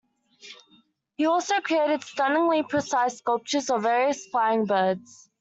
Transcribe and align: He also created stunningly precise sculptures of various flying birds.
He 1.15 1.27
also 1.27 1.61
created 1.61 2.03
stunningly 2.03 2.63
precise 2.63 3.19
sculptures 3.19 3.69
of 3.69 3.83
various 3.83 4.25
flying 4.25 4.65
birds. 4.65 5.29